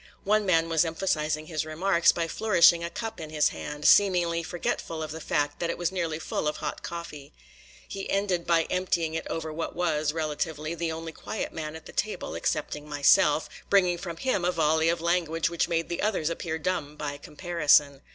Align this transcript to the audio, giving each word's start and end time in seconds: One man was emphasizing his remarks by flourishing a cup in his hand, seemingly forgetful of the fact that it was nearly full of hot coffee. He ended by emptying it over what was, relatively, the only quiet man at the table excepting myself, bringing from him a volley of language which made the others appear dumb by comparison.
One 0.23 0.47
man 0.47 0.67
was 0.67 0.83
emphasizing 0.83 1.45
his 1.45 1.63
remarks 1.63 2.11
by 2.11 2.27
flourishing 2.27 2.83
a 2.83 2.89
cup 2.89 3.19
in 3.19 3.29
his 3.29 3.49
hand, 3.49 3.85
seemingly 3.87 4.41
forgetful 4.41 5.03
of 5.03 5.11
the 5.11 5.21
fact 5.21 5.59
that 5.59 5.69
it 5.69 5.77
was 5.77 5.91
nearly 5.91 6.17
full 6.17 6.47
of 6.47 6.57
hot 6.57 6.81
coffee. 6.81 7.33
He 7.87 8.09
ended 8.09 8.47
by 8.47 8.63
emptying 8.63 9.13
it 9.13 9.27
over 9.29 9.53
what 9.53 9.75
was, 9.75 10.11
relatively, 10.11 10.73
the 10.73 10.91
only 10.91 11.11
quiet 11.11 11.53
man 11.53 11.75
at 11.75 11.85
the 11.85 11.91
table 11.91 12.33
excepting 12.33 12.89
myself, 12.89 13.47
bringing 13.69 13.99
from 13.99 14.17
him 14.17 14.43
a 14.43 14.49
volley 14.51 14.89
of 14.89 15.01
language 15.01 15.51
which 15.51 15.69
made 15.69 15.87
the 15.87 16.01
others 16.01 16.31
appear 16.31 16.57
dumb 16.57 16.95
by 16.95 17.17
comparison. 17.17 18.01